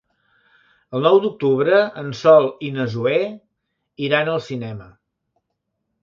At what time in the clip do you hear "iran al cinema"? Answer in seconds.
4.07-4.89